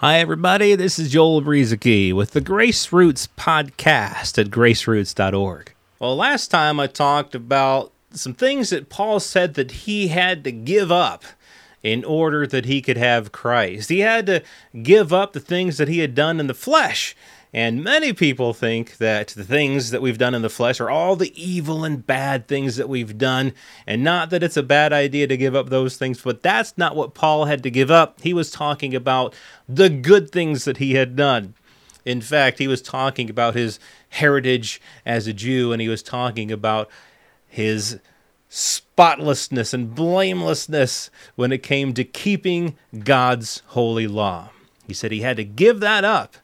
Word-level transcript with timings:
Hi, 0.00 0.20
everybody. 0.20 0.76
This 0.76 0.96
is 1.00 1.10
Joel 1.10 1.42
Brueseke 1.42 2.12
with 2.12 2.30
the 2.30 2.40
Grace 2.40 2.92
Roots 2.92 3.28
podcast 3.36 4.38
at 4.38 4.46
graceroots.org. 4.46 5.74
Well, 5.98 6.14
last 6.14 6.52
time 6.52 6.78
I 6.78 6.86
talked 6.86 7.34
about 7.34 7.90
some 8.12 8.32
things 8.32 8.70
that 8.70 8.90
Paul 8.90 9.18
said 9.18 9.54
that 9.54 9.72
he 9.72 10.06
had 10.06 10.44
to 10.44 10.52
give 10.52 10.92
up 10.92 11.24
in 11.82 12.04
order 12.04 12.46
that 12.46 12.64
he 12.64 12.80
could 12.80 12.96
have 12.96 13.32
Christ. 13.32 13.88
He 13.88 13.98
had 13.98 14.26
to 14.26 14.44
give 14.84 15.12
up 15.12 15.32
the 15.32 15.40
things 15.40 15.78
that 15.78 15.88
he 15.88 15.98
had 15.98 16.14
done 16.14 16.38
in 16.38 16.46
the 16.46 16.54
flesh 16.54 17.16
and 17.52 17.82
many 17.82 18.12
people 18.12 18.52
think 18.52 18.98
that 18.98 19.28
the 19.28 19.44
things 19.44 19.90
that 19.90 20.02
we've 20.02 20.18
done 20.18 20.34
in 20.34 20.42
the 20.42 20.50
flesh 20.50 20.80
are 20.80 20.90
all 20.90 21.16
the 21.16 21.32
evil 21.40 21.84
and 21.84 22.06
bad 22.06 22.46
things 22.46 22.76
that 22.76 22.88
we've 22.88 23.16
done, 23.16 23.54
and 23.86 24.04
not 24.04 24.30
that 24.30 24.42
it's 24.42 24.56
a 24.56 24.62
bad 24.62 24.92
idea 24.92 25.26
to 25.26 25.36
give 25.36 25.54
up 25.54 25.70
those 25.70 25.96
things, 25.96 26.20
but 26.20 26.42
that's 26.42 26.76
not 26.76 26.94
what 26.94 27.14
Paul 27.14 27.46
had 27.46 27.62
to 27.62 27.70
give 27.70 27.90
up. 27.90 28.20
He 28.20 28.34
was 28.34 28.50
talking 28.50 28.94
about 28.94 29.34
the 29.68 29.88
good 29.88 30.30
things 30.30 30.64
that 30.64 30.76
he 30.76 30.94
had 30.94 31.16
done. 31.16 31.54
In 32.04 32.20
fact, 32.20 32.58
he 32.58 32.68
was 32.68 32.82
talking 32.82 33.30
about 33.30 33.54
his 33.54 33.80
heritage 34.10 34.80
as 35.06 35.26
a 35.26 35.32
Jew, 35.32 35.72
and 35.72 35.80
he 35.80 35.88
was 35.88 36.02
talking 36.02 36.52
about 36.52 36.90
his 37.46 37.98
spotlessness 38.48 39.74
and 39.74 39.94
blamelessness 39.94 41.10
when 41.34 41.52
it 41.52 41.62
came 41.62 41.92
to 41.94 42.04
keeping 42.04 42.76
God's 43.04 43.62
holy 43.68 44.06
law. 44.06 44.50
He 44.86 44.94
said 44.94 45.12
he 45.12 45.20
had 45.20 45.36
to 45.36 45.44
give 45.44 45.80
that 45.80 46.04
up 46.04 46.36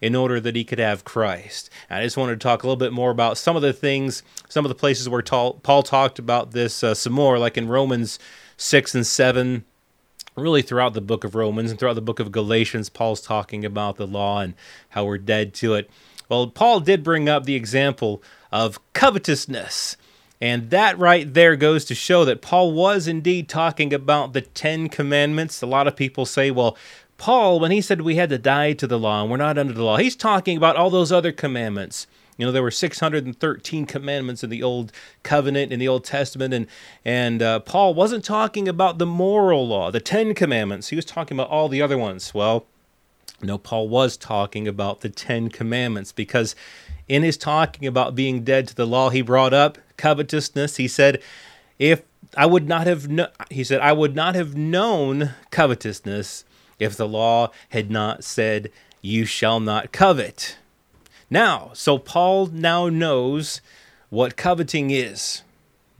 in 0.00 0.14
order 0.14 0.40
that 0.40 0.56
he 0.56 0.64
could 0.64 0.78
have 0.78 1.04
Christ. 1.04 1.70
I 1.88 2.02
just 2.02 2.16
wanted 2.16 2.40
to 2.40 2.44
talk 2.44 2.62
a 2.62 2.66
little 2.66 2.76
bit 2.76 2.92
more 2.92 3.10
about 3.10 3.38
some 3.38 3.56
of 3.56 3.62
the 3.62 3.72
things, 3.72 4.22
some 4.48 4.64
of 4.64 4.68
the 4.68 4.74
places 4.74 5.08
where 5.08 5.22
Paul 5.22 5.82
talked 5.82 6.18
about 6.18 6.52
this 6.52 6.82
uh, 6.82 6.94
some 6.94 7.12
more, 7.12 7.38
like 7.38 7.56
in 7.56 7.68
Romans 7.68 8.18
6 8.56 8.94
and 8.94 9.06
7. 9.06 9.64
Really, 10.36 10.62
throughout 10.62 10.94
the 10.94 11.00
book 11.00 11.24
of 11.24 11.34
Romans 11.34 11.70
and 11.70 11.78
throughout 11.78 11.94
the 11.94 12.00
book 12.00 12.20
of 12.20 12.30
Galatians, 12.32 12.88
Paul's 12.88 13.20
talking 13.20 13.64
about 13.64 13.96
the 13.96 14.06
law 14.06 14.40
and 14.40 14.54
how 14.90 15.04
we're 15.04 15.18
dead 15.18 15.52
to 15.54 15.74
it. 15.74 15.90
Well, 16.28 16.46
Paul 16.46 16.80
did 16.80 17.02
bring 17.02 17.28
up 17.28 17.44
the 17.44 17.56
example 17.56 18.22
of 18.52 18.78
covetousness. 18.92 19.96
And 20.40 20.70
that 20.70 20.98
right 20.98 21.32
there 21.32 21.54
goes 21.56 21.84
to 21.86 21.94
show 21.94 22.24
that 22.24 22.40
Paul 22.40 22.72
was 22.72 23.06
indeed 23.06 23.48
talking 23.48 23.92
about 23.92 24.32
the 24.32 24.40
Ten 24.40 24.88
Commandments. 24.88 25.60
A 25.60 25.66
lot 25.66 25.86
of 25.86 25.96
people 25.96 26.24
say, 26.24 26.50
well, 26.50 26.78
Paul, 27.20 27.60
when 27.60 27.70
he 27.70 27.82
said 27.82 28.00
we 28.00 28.16
had 28.16 28.30
to 28.30 28.38
die 28.38 28.72
to 28.72 28.86
the 28.86 28.98
law 28.98 29.20
and 29.20 29.30
we're 29.30 29.36
not 29.36 29.58
under 29.58 29.74
the 29.74 29.84
law, 29.84 29.98
he's 29.98 30.16
talking 30.16 30.56
about 30.56 30.76
all 30.76 30.88
those 30.88 31.12
other 31.12 31.32
commandments. 31.32 32.06
You 32.38 32.46
know, 32.46 32.50
there 32.50 32.62
were 32.62 32.70
613 32.70 33.84
commandments 33.84 34.42
in 34.42 34.48
the 34.48 34.62
Old 34.62 34.90
Covenant, 35.22 35.70
in 35.70 35.78
the 35.78 35.86
Old 35.86 36.02
Testament, 36.02 36.54
and 36.54 36.66
and 37.04 37.42
uh, 37.42 37.60
Paul 37.60 37.92
wasn't 37.92 38.24
talking 38.24 38.68
about 38.68 38.96
the 38.96 39.04
moral 39.04 39.68
law, 39.68 39.90
the 39.90 40.00
Ten 40.00 40.32
Commandments. 40.32 40.88
He 40.88 40.96
was 40.96 41.04
talking 41.04 41.36
about 41.36 41.50
all 41.50 41.68
the 41.68 41.82
other 41.82 41.98
ones. 41.98 42.32
Well, 42.32 42.64
no, 43.42 43.58
Paul 43.58 43.90
was 43.90 44.16
talking 44.16 44.66
about 44.66 45.02
the 45.02 45.10
Ten 45.10 45.50
Commandments 45.50 46.12
because 46.12 46.56
in 47.06 47.22
his 47.22 47.36
talking 47.36 47.86
about 47.86 48.14
being 48.14 48.44
dead 48.44 48.66
to 48.68 48.74
the 48.74 48.86
law, 48.86 49.10
he 49.10 49.20
brought 49.20 49.52
up 49.52 49.76
covetousness. 49.98 50.76
He 50.76 50.88
said, 50.88 51.20
"If 51.78 52.00
I 52.34 52.46
would 52.46 52.66
not 52.66 52.86
have," 52.86 53.10
no-, 53.10 53.28
he 53.50 53.62
said, 53.62 53.82
"I 53.82 53.92
would 53.92 54.16
not 54.16 54.34
have 54.34 54.56
known 54.56 55.34
covetousness." 55.50 56.46
If 56.80 56.96
the 56.96 57.06
law 57.06 57.50
had 57.68 57.90
not 57.90 58.24
said, 58.24 58.72
You 59.00 59.24
shall 59.24 59.60
not 59.60 59.92
covet. 59.92 60.56
Now, 61.30 61.70
so 61.74 61.96
Paul 61.98 62.46
now 62.46 62.88
knows 62.88 63.60
what 64.08 64.36
coveting 64.36 64.90
is. 64.90 65.42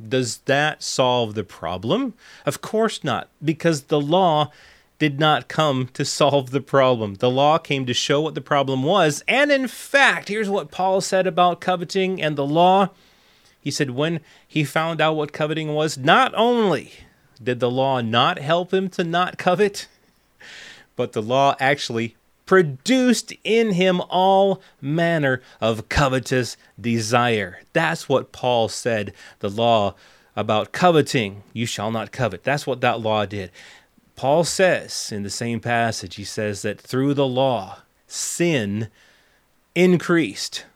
Does 0.06 0.38
that 0.46 0.82
solve 0.82 1.34
the 1.34 1.44
problem? 1.44 2.14
Of 2.44 2.60
course 2.60 3.04
not, 3.04 3.28
because 3.44 3.82
the 3.82 4.00
law 4.00 4.50
did 4.98 5.20
not 5.20 5.48
come 5.48 5.88
to 5.94 6.04
solve 6.04 6.50
the 6.50 6.60
problem. 6.60 7.14
The 7.14 7.30
law 7.30 7.58
came 7.58 7.86
to 7.86 7.94
show 7.94 8.20
what 8.20 8.34
the 8.34 8.40
problem 8.40 8.82
was. 8.82 9.22
And 9.28 9.52
in 9.52 9.68
fact, 9.68 10.28
here's 10.28 10.50
what 10.50 10.70
Paul 10.70 11.00
said 11.00 11.26
about 11.26 11.60
coveting 11.60 12.20
and 12.20 12.36
the 12.36 12.46
law. 12.46 12.90
He 13.60 13.70
said, 13.70 13.90
when 13.90 14.20
he 14.46 14.64
found 14.64 15.00
out 15.00 15.16
what 15.16 15.32
coveting 15.32 15.74
was, 15.74 15.96
not 15.96 16.34
only 16.34 16.92
did 17.42 17.60
the 17.60 17.70
law 17.70 18.00
not 18.00 18.38
help 18.38 18.74
him 18.74 18.88
to 18.90 19.04
not 19.04 19.38
covet, 19.38 19.86
but 21.00 21.12
the 21.12 21.22
law 21.22 21.56
actually 21.58 22.14
produced 22.44 23.32
in 23.42 23.72
him 23.72 24.02
all 24.10 24.60
manner 24.82 25.40
of 25.58 25.88
covetous 25.88 26.58
desire. 26.78 27.58
That's 27.72 28.06
what 28.06 28.32
Paul 28.32 28.68
said, 28.68 29.14
the 29.38 29.48
law 29.48 29.94
about 30.36 30.72
coveting, 30.72 31.42
you 31.54 31.64
shall 31.64 31.90
not 31.90 32.12
covet. 32.12 32.44
That's 32.44 32.66
what 32.66 32.82
that 32.82 33.00
law 33.00 33.24
did. 33.24 33.50
Paul 34.14 34.44
says 34.44 35.10
in 35.10 35.22
the 35.22 35.30
same 35.30 35.58
passage, 35.58 36.16
he 36.16 36.24
says 36.24 36.60
that 36.60 36.78
through 36.78 37.14
the 37.14 37.26
law, 37.26 37.78
sin 38.06 38.88
increased. 39.74 40.66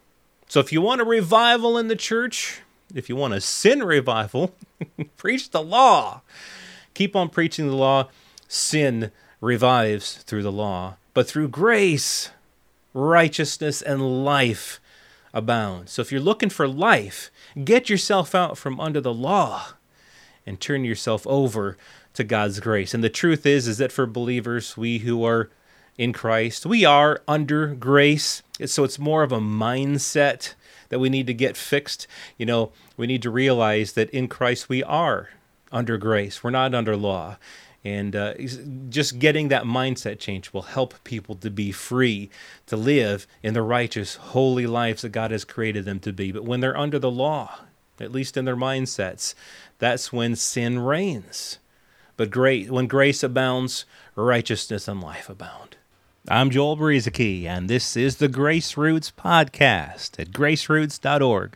So 0.49 0.59
if 0.59 0.73
you 0.73 0.81
want 0.81 1.03
a 1.03 1.05
revival 1.05 1.77
in 1.77 1.89
the 1.89 1.97
church, 1.97 2.63
if 2.95 3.11
you 3.11 3.17
want 3.17 3.34
a 3.34 3.43
sin 3.43 3.83
revival, 3.83 4.55
preach 5.19 5.51
the 5.51 5.63
law. 5.63 6.23
Keep 6.95 7.15
on 7.15 7.29
preaching 7.29 7.67
the 7.67 7.77
law, 7.77 8.09
sin 8.49 9.13
revives 9.44 10.16
through 10.22 10.43
the 10.43 10.53
law, 10.53 10.97
but 11.12 11.28
through 11.28 11.49
grace, 11.49 12.31
righteousness, 12.93 13.82
and 13.82 14.25
life 14.25 14.81
abound. 15.32 15.88
So 15.88 16.00
if 16.00 16.10
you're 16.10 16.21
looking 16.21 16.50
for 16.50 16.66
life, 16.66 17.31
get 17.62 17.91
yourself 17.91 18.34
out 18.34 18.56
from 18.56 18.81
under 18.81 19.00
the 19.00 19.12
law 19.12 19.75
and 20.47 20.60
turn 20.60 20.84
yourself 20.84 21.27
over 21.27 21.77
to 22.15 22.25
God's 22.25 22.60
grace. 22.60 22.94
And 22.94 23.04
the 23.04 23.10
truth 23.10 23.44
is 23.44 23.69
is 23.69 23.78
that 23.78 23.93
for 23.93 24.06
believers, 24.06 24.77
we 24.77 24.99
who 24.99 25.25
are 25.25 25.50
in 25.99 26.12
Christ, 26.12 26.65
we 26.65 26.84
are 26.84 27.21
under 27.28 27.69
grace. 27.75 28.43
So 28.65 28.84
it's 28.84 28.99
more 28.99 29.22
of 29.22 29.33
a 29.33 29.41
mindset 29.41 30.54
that 30.88 30.99
we 30.99 31.09
need 31.09 31.27
to 31.27 31.34
get 31.34 31.56
fixed. 31.56 32.06
You 32.38 32.47
know, 32.47 32.72
we 32.97 33.06
need 33.06 33.22
to 33.22 33.31
realize 33.31 33.93
that 33.93 34.10
in 34.10 34.28
Christ 34.28 34.69
we 34.69 34.83
are 34.84 35.31
under 35.72 35.99
grace. 35.99 36.43
We're 36.43 36.50
not 36.50 36.75
under 36.75 36.97
law. 36.97 37.37
And 37.84 38.17
uh, 38.17 38.34
just 38.89 39.19
getting 39.19 39.49
that 39.49 39.65
mindset 39.65 40.19
change 40.19 40.53
will 40.53 40.62
help 40.62 41.05
people 41.05 41.34
to 41.37 41.50
be 41.50 41.71
free, 41.71 42.31
to 42.67 42.77
live 42.77 43.27
in 43.43 43.53
the 43.53 43.62
righteous, 43.62 44.15
holy 44.15 44.67
lives 44.67 45.03
that 45.03 45.11
God 45.11 45.31
has 45.31 45.45
created 45.45 45.84
them 45.84 46.00
to 46.00 46.12
be. 46.12 46.33
But 46.33 46.45
when 46.45 46.61
they're 46.61 46.77
under 46.77 46.99
the 46.99 47.11
law, 47.11 47.61
at 48.00 48.11
least 48.11 48.37
in 48.37 48.47
their 48.47 48.56
mindsets, 48.56 49.34
that's 49.78 50.12
when 50.12 50.34
sin 50.34 50.78
reigns. 50.78 51.59
But 52.17 52.31
great, 52.31 52.71
when 52.71 52.87
grace 52.87 53.22
abounds, 53.22 53.84
righteousness 54.16 54.89
and 54.89 55.03
life 55.03 55.28
abound. 55.28 55.77
I'm 56.27 56.49
Joel 56.49 56.78
Brueseke, 56.78 57.45
and 57.45 57.69
this 57.69 57.99
is 57.99 58.16
the 58.16 58.28
Grace 58.28 58.78
Roots 58.78 59.11
Podcast 59.11 60.19
at 60.19 60.31
graceroots.org. 60.31 61.53